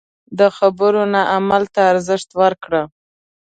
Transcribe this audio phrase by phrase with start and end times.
[0.39, 2.81] د خبرو نه عمل ته ارزښت ورکړه.